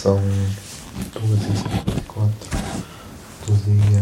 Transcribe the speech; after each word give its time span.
São 0.00 0.18
2h54 1.12 2.30
do 3.46 3.52
dia 3.66 4.00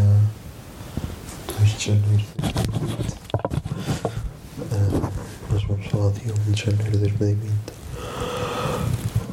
2 1.58 1.70
de 1.76 1.86
janeiro 1.86 2.24
de 2.36 2.40
2020. 2.40 3.14
Ah, 4.70 5.10
nós 5.50 5.64
vamos 5.64 5.86
falar 5.88 6.12
de 6.12 6.30
1 6.30 6.52
de 6.52 6.60
janeiro 6.62 6.92
de 6.92 6.98
2020, 6.98 7.50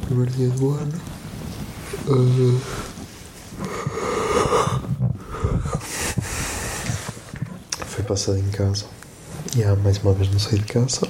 primeiro 0.06 0.30
dia 0.32 0.48
do 0.48 0.70
ano. 0.70 1.00
Ah, 2.08 2.58
foi 7.86 8.04
passado 8.04 8.38
em 8.38 8.50
casa. 8.50 8.86
E 9.56 9.62
há 9.62 9.76
mais 9.76 9.98
uma 9.98 10.12
vez 10.14 10.28
não 10.32 10.40
saí 10.40 10.58
de 10.58 10.64
casa. 10.64 11.06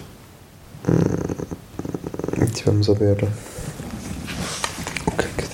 Hum, 0.86 2.42
e 2.42 2.46
tivemos 2.50 2.90
a 2.90 2.92
ver 2.92 3.26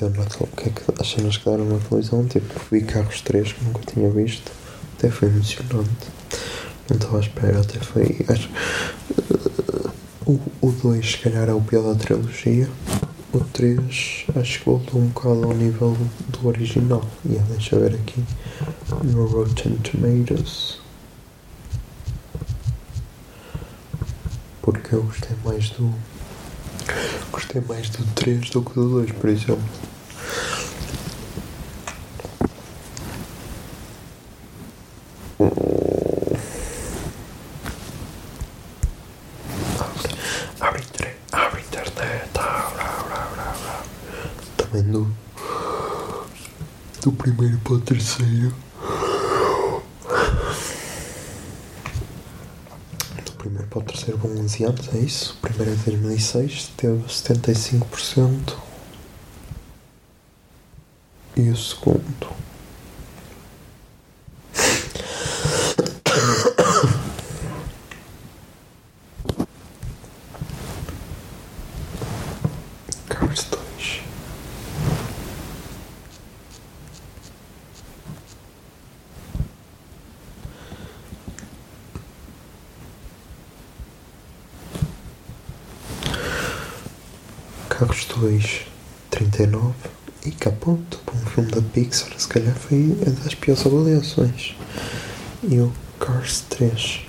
o 0.07 0.13
que 0.13 0.45
é 0.45 0.47
que 0.47 0.69
é 0.69 0.73
que 0.73 1.01
as 1.01 1.11
cenas 1.11 1.37
que 1.37 1.49
deram 1.49 1.65
na 1.65 1.79
televisão, 1.79 2.27
tipo, 2.27 2.61
vi 2.71 2.83
Carros 2.83 3.21
3 3.21 3.53
que 3.53 3.65
nunca 3.65 3.81
tinha 3.93 4.11
visto, 4.11 4.51
até 4.99 5.11
foi 5.11 5.29
emocionante. 5.29 6.09
Não 6.89 6.97
estava 6.97 7.19
à 7.19 7.21
espera, 7.21 7.61
até 7.61 7.79
foi. 7.79 8.25
Acho, 8.29 8.51
eh, 9.11 9.91
o, 10.27 10.41
o 10.61 10.73
2 10.73 11.13
se 11.13 11.19
calhar 11.19 11.49
é 11.49 11.53
o 11.53 11.61
pior 11.61 11.83
da 11.83 11.99
trilogia. 11.99 12.69
O 13.33 13.41
3 13.41 14.27
acho 14.37 14.59
que 14.59 14.65
voltou 14.67 15.01
um 15.01 15.07
bocado 15.07 15.45
ao 15.45 15.55
nível 15.55 15.97
do 16.29 16.49
original. 16.49 17.05
E 17.25 17.33
yeah, 17.33 17.51
deixa 17.51 17.77
eu 17.77 17.81
ver 17.81 17.95
aqui 17.95 18.23
no 19.05 19.27
Rotten 19.27 19.77
Tomatoes. 19.77 20.79
Porque 24.61 24.95
eu 24.95 25.03
gostei 25.03 25.37
mais 25.45 25.71
do. 25.71 25.93
Gostei 27.31 27.63
mais 27.63 27.89
do 27.91 28.05
3 28.15 28.51
do 28.51 28.63
que 28.63 28.75
do 28.75 28.89
2, 28.91 29.13
por 29.13 29.31
exemplo. 29.31 29.92
Do 47.03 47.11
primeiro 47.13 47.59
para 47.59 47.73
o 47.75 47.81
terceiro. 47.81 48.55
Do 53.25 53.33
primeiro 53.39 53.67
para 53.69 53.79
o 53.81 53.83
terceiro 53.83 54.19
vão 54.19 54.39
11 54.39 54.65
anos, 54.65 54.89
é 54.95 54.99
isso? 54.99 55.35
O 55.35 55.37
primeiro 55.49 55.77
de 55.77 55.85
2006, 55.85 56.71
teve 56.77 57.03
75%. 57.05 58.55
E 61.37 61.51
o 61.51 61.57
segundo. 61.57 62.33
Cars 73.09 73.45
2. 73.51 74.03
Carros 87.79 88.05
2, 88.05 88.67
39 89.11 89.73
e 90.27 90.31
cá 90.31 90.51
ponto, 90.53 90.99
para 91.07 91.15
um 91.15 91.27
filme 91.27 91.51
da 91.51 91.63
Pixar, 91.63 92.13
se 92.19 92.29
calhar 92.29 92.55
foi 92.55 92.95
das 93.25 93.35
piores 93.35 93.65
avaliações. 93.65 94.55
E 95.43 95.59
o 95.59 95.73
Cars 95.99 96.43
3. 96.51 97.07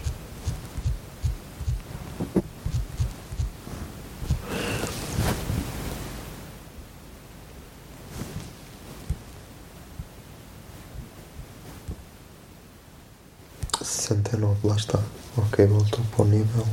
sessenta 13.84 14.36
e 14.38 14.40
nove, 14.40 14.66
lá 14.66 14.76
está. 14.76 15.00
Ok, 15.38 15.66
voltou 15.66 16.00
para 16.16 16.24
o 16.24 16.28
nível 16.28 16.66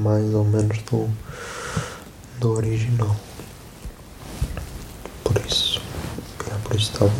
mais 0.00 0.32
ou 0.34 0.44
menos 0.44 0.78
do, 0.84 1.08
do 2.44 2.52
original. 2.52 3.16
Por 5.24 5.40
isso, 5.46 5.80
é, 6.46 6.58
por 6.62 6.76
isso 6.76 6.92
estava, 6.92 7.12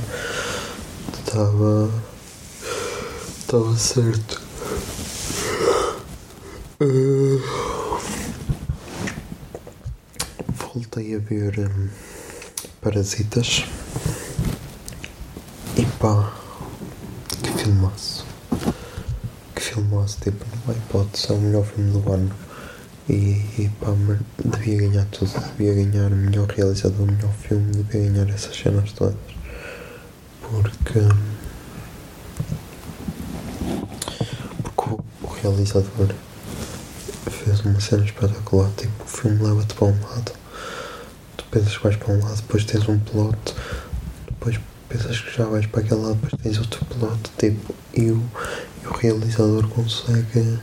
estava, 1.18 1.90
estava 3.38 3.76
certo. 3.78 4.42
Ah, 6.78 7.98
voltei 10.52 11.14
a 11.14 11.18
ver 11.20 11.58
hum, 11.58 11.88
Parasitas 12.82 13.64
e 15.78 15.86
pá, 15.98 16.34
que 17.42 17.50
filmaço 17.62 18.26
que 19.54 19.62
filmaço, 19.62 20.18
tipo, 20.20 20.44
há 20.68 20.72
hipótese, 20.72 21.30
é 21.30 21.34
o 21.34 21.38
melhor 21.38 21.64
filme 21.64 21.92
do 21.92 22.12
ano. 22.12 22.53
E, 23.08 23.12
e 23.12 23.70
mas 24.06 24.18
devia 24.44 24.88
ganhar 24.88 25.04
tudo, 25.06 25.32
devia 25.56 25.74
ganhar 25.74 26.10
o 26.10 26.16
melhor 26.16 26.48
realizador, 26.48 27.02
o 27.02 27.12
melhor 27.12 27.32
filme, 27.32 27.70
devia 27.72 28.10
ganhar 28.10 28.28
essas 28.34 28.56
cenas 28.56 28.92
todas. 28.92 29.14
Porque. 30.40 31.00
Porque 34.62 34.90
o, 34.90 35.04
o 35.22 35.26
realizador 35.42 36.14
fez 37.44 37.60
uma 37.60 37.78
cena 37.80 38.04
espetacular, 38.04 38.70
tipo, 38.76 39.04
o 39.04 39.06
filme 39.06 39.42
leva-te 39.42 39.74
para 39.74 39.86
um 39.86 40.00
lado, 40.02 40.32
tu 41.36 41.44
pensas 41.50 41.76
que 41.76 41.82
vais 41.82 41.96
para 41.96 42.12
um 42.14 42.22
lado, 42.22 42.36
depois 42.36 42.64
tens 42.64 42.88
um 42.88 42.98
plot, 42.98 43.54
depois 44.26 44.58
pensas 44.88 45.20
que 45.20 45.36
já 45.36 45.44
vais 45.44 45.66
para 45.66 45.80
aquele 45.80 46.00
lado, 46.00 46.14
depois 46.14 46.42
tens 46.42 46.58
outro 46.58 46.84
plot, 46.86 47.20
tipo, 47.38 47.74
e 47.92 48.10
o, 48.10 48.22
e 48.82 48.86
o 48.86 48.92
realizador 48.92 49.68
consegue. 49.68 50.58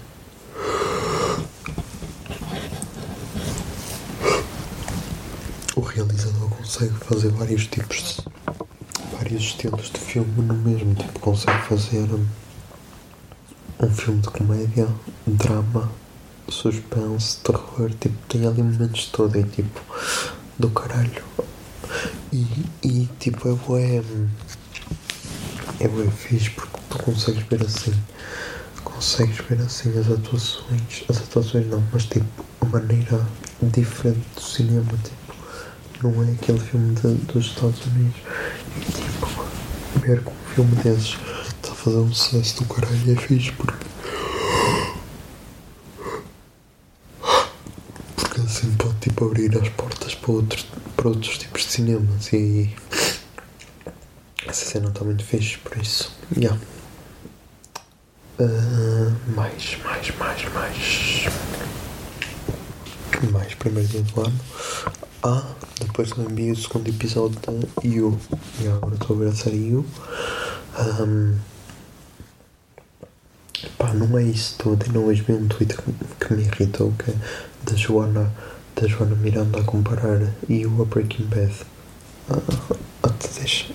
O 5.75 5.81
realizador 6.41 6.49
consegue 6.49 6.93
fazer 6.93 7.29
vários 7.29 7.67
tipos 7.67 7.97
de. 7.97 8.25
vários 9.13 9.43
estilos 9.43 9.91
de 9.91 9.99
filme 9.99 10.41
no 10.41 10.53
mesmo, 10.55 10.95
tipo, 10.95 11.19
consegue 11.19 11.61
fazer 11.67 12.07
um, 12.13 13.89
filme 13.89 14.21
de 14.21 14.29
comédia, 14.29 14.87
drama, 15.27 15.91
suspense, 16.49 17.37
terror, 17.37 17.91
tipo, 17.99 18.15
tem 18.27 18.47
ali 18.47 18.63
momentos 18.63 19.07
todo 19.07 19.37
e 19.37 19.43
tipo, 19.43 19.81
do 20.57 20.69
caralho. 20.69 21.23
E, 22.31 22.47
e 22.83 23.09
tipo, 23.19 23.49
é 23.49 23.53
bué. 23.53 24.03
É 25.79 25.87
bué 25.87 26.07
fixe 26.11 26.49
porque 26.51 26.79
tu 26.89 26.97
consegues 26.99 27.43
ver 27.47 27.63
assim. 27.63 27.93
Consegues 28.83 29.37
ver 29.47 29.59
assim 29.61 29.97
as 29.97 30.09
atuações. 30.09 31.03
As 31.09 31.17
atuações 31.17 31.67
não, 31.67 31.83
mas 31.91 32.05
tipo, 32.05 32.25
a 32.61 32.65
maneira 32.65 33.25
diferente 33.61 34.25
do 34.35 34.41
cinema, 34.41 34.91
tipo, 35.03 35.20
não 36.03 36.23
é 36.23 36.31
aquele 36.31 36.59
filme 36.59 36.95
de- 36.95 37.13
dos 37.31 37.45
Estados 37.47 37.85
Unidos. 37.85 38.15
E 38.77 38.91
tipo, 38.91 39.27
ver 39.99 40.21
que 40.23 40.29
um 40.29 40.53
filme 40.55 40.75
desses 40.77 41.17
está 41.55 41.71
a 41.71 41.75
fazer 41.75 41.97
um 41.97 42.13
sucesso 42.13 42.63
do 42.63 42.73
caralho 42.73 43.11
é 43.11 43.15
fixe 43.15 43.51
porque. 43.53 43.85
Porque 48.15 48.41
assim 48.41 48.71
pode 48.75 48.95
tipo 48.99 49.25
abrir 49.25 49.57
as 49.57 49.69
portas 49.69 50.15
para 50.15 50.31
outros, 50.31 50.65
para 50.95 51.07
outros 51.09 51.37
tipos 51.37 51.63
de 51.63 51.71
cinemas 51.71 52.33
e 52.33 52.73
essa 54.47 54.65
cena 54.65 54.89
está 54.89 55.03
muito 55.03 55.23
fixe, 55.23 55.57
por 55.59 55.77
isso. 55.77 56.11
Yeah. 56.37 56.59
Ah, 58.39 59.13
mais, 59.35 59.77
mais, 59.83 60.11
mais, 60.17 60.53
mais. 60.53 61.25
Mais 63.31 63.53
primeiro 63.53 63.87
dia 63.87 64.01
do 64.01 64.21
ano. 64.21 64.39
Ah, 65.23 65.43
depois 65.79 66.11
lembrei 66.17 66.51
o 66.51 66.55
segundo 66.55 66.87
episódio 66.89 67.39
da 67.41 67.53
You. 67.87 68.19
E 68.59 68.67
agora 68.67 68.95
estou 68.95 69.15
a 69.15 69.19
ver 69.19 69.27
a 69.29 69.35
série 69.35 69.69
You. 69.69 69.85
Ahm, 70.75 71.37
pá, 73.77 73.93
não 73.93 74.17
é 74.17 74.23
isso 74.23 74.55
tudo. 74.57 74.85
E 74.85 74.89
não 74.89 75.05
hoje 75.05 75.21
vi 75.21 75.33
um 75.33 75.47
tweet 75.47 75.75
que, 76.19 76.33
me 76.33 76.43
irritou 76.43 76.91
que 76.93 77.11
é 77.11 77.15
da 77.63 77.75
Joana, 77.75 78.31
da 78.75 78.87
Joana 78.87 79.15
Miranda 79.15 79.59
a 79.59 79.63
comparar 79.63 80.19
You 80.49 80.81
a 80.81 80.85
Breaking 80.85 81.25
Bad. 81.25 81.53
Ah, 82.29 83.09
deixa, 83.39 83.65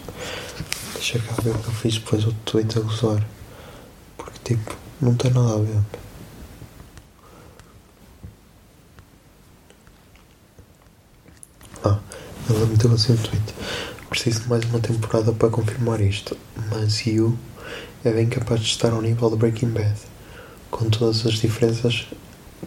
deixa 0.94 1.19
cá 1.19 1.34
ver 1.42 1.50
o 1.50 1.58
que 1.58 1.69
eu 1.69 1.75
fiz 1.75 1.94
depois 1.99 2.25
o 2.26 2.32
tweet 2.44 2.78
a 2.78 2.82
gozar. 2.82 3.25
Porque 4.16 4.54
tipo, 4.54 4.76
não 5.00 5.14
tem 5.14 5.31
nada 5.32 5.54
a 5.54 5.58
ver. 5.58 5.81
Ah, 11.84 11.99
ela 12.48 12.66
meteu 12.66 12.93
assim 12.93 13.12
um 13.12 13.16
tweet. 13.16 13.54
Preciso 14.08 14.43
de 14.43 14.48
mais 14.48 14.64
uma 14.66 14.78
temporada 14.78 15.32
para 15.32 15.50
confirmar 15.50 16.00
isto, 16.00 16.37
mas 16.70 17.04
You 17.04 17.37
é 18.04 18.12
bem 18.12 18.28
capaz 18.28 18.60
de 18.60 18.66
estar 18.66 18.93
ao 18.93 19.02
nível 19.02 19.31
de 19.31 19.37
Breaking 19.37 19.70
Bad, 19.70 19.96
com 20.70 20.88
todas 20.88 21.26
as 21.26 21.34
diferenças 21.34 22.06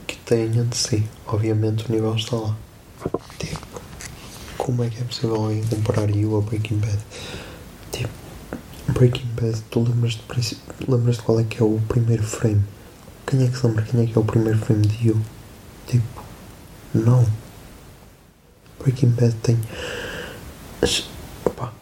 que 0.06 0.18
têm 0.18 0.58
entre 0.58 0.78
si. 0.78 1.04
Obviamente 1.26 1.86
o 1.88 1.92
nível 1.92 2.14
está 2.14 2.36
lá. 2.36 2.58
Tipo, 3.38 3.81
como 4.58 4.84
é 4.84 4.90
que 4.90 5.00
é 5.00 5.04
possível 5.06 5.36
alguém 5.36 5.64
comparar 5.64 6.10
You 6.10 6.38
a 6.38 6.42
Breaking 6.42 6.80
Bad? 6.80 7.00
Tipo, 7.94 8.10
Breaking 8.90 9.30
Bad, 9.40 9.62
tu 9.72 9.80
lembras 9.80 10.14
de, 10.14 10.58
lembras 10.90 11.16
de 11.16 11.22
qual 11.22 11.40
é 11.40 11.44
que 11.46 11.62
é 11.62 11.66
o 11.66 11.80
primeiro 11.88 12.24
frame? 12.24 12.64
Quem 13.25 13.46
é 13.46 13.48
que 13.48 13.58
se 13.58 13.66
lembra 13.66 13.84
quem 13.84 14.04
é 14.04 14.06
que 14.08 14.18
é 14.18 14.22
o 14.22 14.25
primeiro 14.25 14.60
frame 14.60 14.86
de 14.86 15.08
You? 15.08 15.22
Tipo, 15.88 16.24
não. 16.94 17.25
Breaking 18.80 19.10
Bad 19.10 19.34
tem. 19.44 19.58
as- 20.81 21.04
Opa. 21.46 21.74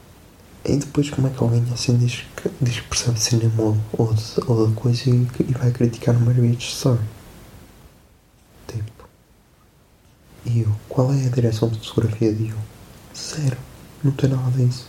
E 0.66 0.76
depois 0.78 1.10
como 1.10 1.28
é 1.28 1.30
que 1.32 1.42
alguém 1.42 1.64
assim 1.74 1.98
diz 1.98 2.24
diz 2.62 2.80
que 2.80 2.88
percebe 2.88 3.20
cinema 3.20 3.62
ou, 3.62 3.78
ou, 3.94 4.14
de, 4.14 4.24
ou 4.48 4.68
de 4.68 4.74
coisa 4.76 5.10
e, 5.10 5.28
e 5.48 5.54
vai 5.54 5.72
criticar 5.72 6.16
o 6.16 6.20
Marriage 6.20 6.68
Story? 6.70 7.00
Tipo. 8.68 9.08
E 10.46 10.62
eu? 10.62 10.72
Qual 10.90 11.12
é 11.14 11.26
a 11.26 11.30
direção 11.30 11.70
de 11.70 11.80
fotografia 11.80 12.34
de 12.34 12.50
eu? 12.50 12.58
Zero. 13.16 13.58
Não 14.04 14.12
tem 14.12 14.30
nada 14.30 14.52
disso. 14.52 14.88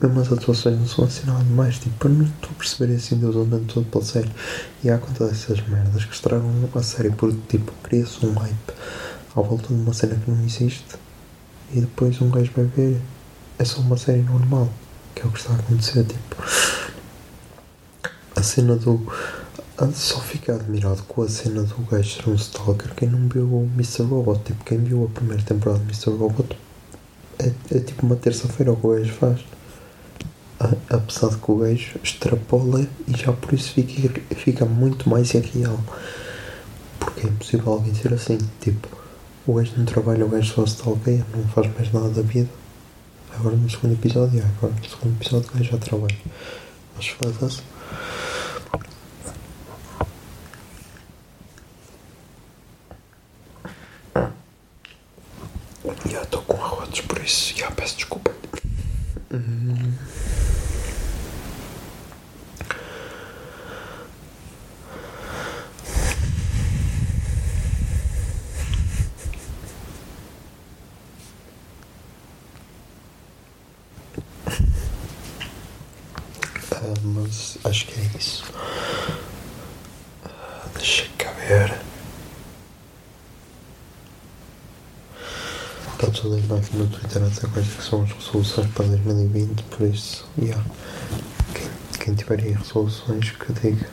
Mesmo 0.00 0.20
as 0.20 0.30
atuações 0.32 0.78
não 0.78 0.86
são 0.86 1.04
assim 1.04 1.26
nada 1.26 1.42
demais. 1.44 1.78
Tipo, 1.78 2.06
eu 2.08 2.12
não 2.12 2.26
estou 2.26 2.50
a 2.50 2.54
perceber 2.54 2.92
esse 2.94 3.14
endeustamento 3.14 3.74
todo 3.74 3.86
pela 3.90 4.04
série. 4.04 4.30
E 4.84 4.90
há 4.90 4.98
conta 4.98 5.26
dessas 5.26 5.66
merdas 5.68 6.04
que 6.04 6.14
estragam 6.14 6.50
a 6.74 6.82
série 6.82 7.10
porque, 7.10 7.38
tipo, 7.48 7.72
cria-se 7.82 8.24
um 8.24 8.34
hype 8.34 8.72
à 9.36 9.40
volta 9.40 9.68
de 9.68 9.74
uma 9.74 9.92
cena 9.92 10.16
que 10.16 10.30
não 10.30 10.44
existe 10.44 10.96
e 11.72 11.80
depois 11.80 12.20
um 12.20 12.30
gajo 12.30 12.50
vai 12.56 12.64
ver 12.64 13.00
é 13.58 13.64
só 13.64 13.80
uma 13.80 13.96
série 13.96 14.22
normal 14.22 14.68
que 15.14 15.22
é 15.22 15.24
o 15.26 15.30
que 15.30 15.38
está 15.38 15.52
a 15.52 15.56
acontecer 15.56 16.04
tipo 16.04 16.36
a 18.34 18.42
cena 18.42 18.76
do 18.76 19.00
só 19.94 20.20
fica 20.20 20.54
admirado 20.54 21.02
com 21.04 21.22
a 21.22 21.28
cena 21.28 21.62
do 21.62 21.76
gajo 21.90 22.22
ser 22.22 22.30
um 22.30 22.34
stalker 22.34 22.94
quem 22.94 23.08
não 23.08 23.28
viu 23.28 23.44
o 23.44 23.70
Mr. 23.74 24.02
Robot 24.04 24.40
tipo 24.44 24.64
quem 24.64 24.78
viu 24.78 25.04
a 25.04 25.08
primeira 25.18 25.42
temporada 25.42 25.78
do 25.80 25.84
Mr. 25.84 26.10
Robot 26.10 26.56
é, 27.38 27.52
é 27.74 27.78
tipo 27.80 28.06
uma 28.06 28.16
terça-feira 28.16 28.72
o 28.72 28.76
que 28.76 28.86
o 28.86 28.90
gajo 28.96 29.12
faz 29.12 29.40
A- 30.60 30.96
apesar 30.96 31.28
de 31.28 31.36
que 31.36 31.50
o 31.50 31.56
gajo 31.58 31.98
extrapola 32.02 32.86
e 33.06 33.16
já 33.16 33.32
por 33.32 33.52
isso 33.52 33.72
fica, 33.72 34.20
fica 34.34 34.64
muito 34.64 35.08
mais 35.08 35.34
irreal 35.34 35.78
porque 36.98 37.26
é 37.26 37.30
impossível 37.30 37.72
alguém 37.74 37.94
ser 37.94 38.14
assim 38.14 38.38
tipo 38.60 38.88
o 39.46 39.54
gajo 39.54 39.72
não 39.76 39.84
trabalha, 39.84 40.24
o 40.24 40.28
gajo 40.28 40.52
só 40.54 40.66
se 40.66 40.74
stalkeia, 40.74 41.24
não 41.34 41.46
faz 41.48 41.72
mais 41.74 41.92
nada 41.92 42.08
da 42.10 42.22
vida. 42.22 42.48
Agora 43.38 43.54
no 43.56 43.68
segundo 43.70 43.92
episódio, 43.94 44.42
agora 44.58 44.72
no 44.74 44.88
segundo 44.88 45.16
episódio 45.20 45.50
o 45.50 45.56
gajo 45.58 45.70
já 45.70 45.78
trabalha. 45.78 46.16
Mas 46.96 47.06
foda-se. 47.08 47.62
Já 56.10 56.22
estou 56.22 56.42
com 56.42 56.56
arrotos, 56.62 57.00
por 57.02 57.18
isso 57.24 57.56
já 57.56 57.70
peço 57.70 57.96
desculpa. 57.96 58.30
Hum. 59.32 59.92
Ah, 76.72 76.94
mas 77.04 77.55
acho 77.66 77.86
que 77.86 78.00
é 78.00 78.18
isso. 78.18 78.44
Deixa 80.74 81.06
cá 81.18 81.30
ver. 81.32 81.74
Está 85.92 86.10
tudo 86.10 86.34
aí 86.34 86.58
aqui 86.58 86.76
no 86.76 86.86
Twitter 86.88 87.22
a 87.22 87.28
dizer 87.28 87.48
quais 87.50 87.66
é 87.66 87.76
que 87.76 87.82
são 87.82 88.02
as 88.02 88.12
resoluções 88.12 88.70
para 88.72 88.84
2020, 88.86 89.62
por 89.62 89.86
isso, 89.86 90.28
yeah. 90.38 90.62
quem, 91.54 91.68
quem 91.98 92.14
tiver 92.14 92.40
aí 92.40 92.52
resoluções 92.52 93.30
que 93.30 93.52
diga. 93.54 93.88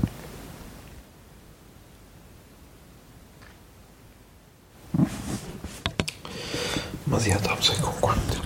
Mas 7.07 7.23
já 7.23 7.35
estamos 7.35 7.69
aí 7.69 7.77
com 7.77 7.91
quanto? 7.93 8.43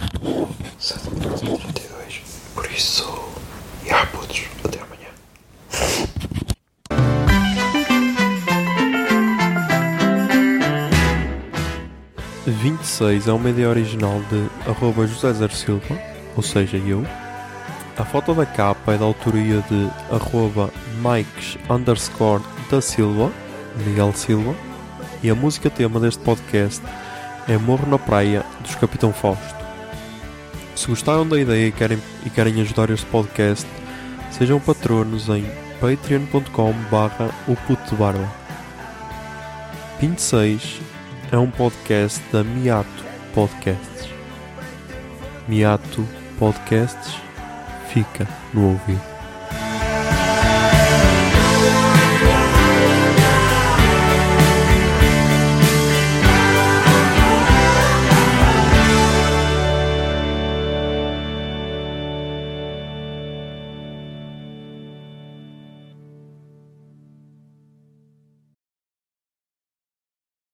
7 0.80 1.10
minutos 1.10 1.42
e 1.42 1.46
32. 1.46 2.22
Por 2.54 2.72
isso, 2.72 3.30
já 3.86 4.06
putos, 4.06 4.42
26 12.58 13.28
é 13.28 13.32
uma 13.32 13.50
ideia 13.50 13.70
original 13.70 14.20
de 14.30 14.70
arroba 14.70 15.06
José 15.06 15.32
Zer 15.34 15.52
Silva, 15.52 16.00
ou 16.36 16.42
seja, 16.42 16.78
eu. 16.78 17.06
A 17.98 18.04
foto 18.04 18.34
da 18.34 18.46
capa 18.46 18.94
é 18.94 18.98
da 18.98 19.06
autoria 19.06 19.64
de 19.70 19.90
arroba 20.12 20.72
Mikes 20.98 21.58
underscore 21.70 22.44
da 22.70 22.82
Silva, 22.82 23.32
Miguel 23.86 24.12
Silva. 24.14 24.56
E 25.22 25.30
a 25.30 25.36
música 25.36 25.70
tema 25.70 26.00
deste 26.00 26.20
podcast 26.24 26.82
é 27.48 27.58
Morro 27.58 27.90
na 27.90 28.00
Praia, 28.00 28.44
dos 28.62 28.76
Capitão 28.76 29.14
Fausto. 29.14 29.56
Se 30.76 30.88
gostaram 30.88 31.28
da 31.28 31.40
ideia 31.40 31.68
e 31.68 31.72
querem, 31.72 32.00
e 32.26 32.30
querem 32.30 32.62
ajudar 32.62 32.90
este 32.90 33.06
podcast, 33.08 33.68
sejam 34.32 34.60
patronos 34.60 35.30
em 35.30 35.46
patreon.com 35.80 36.74
barra 36.92 37.30
o 37.48 37.56
puto 37.56 37.90
de 37.90 37.96
barba. 37.96 38.28
26 40.00 40.97
é 41.32 41.38
um 41.38 41.50
podcast 41.50 42.22
da 42.32 42.44
Miato 42.44 43.06
Podcasts. 43.34 44.10
Miato 45.48 46.08
Podcasts 46.40 47.16
fica 47.90 48.28
no 48.54 48.70
ouvido. 48.70 49.17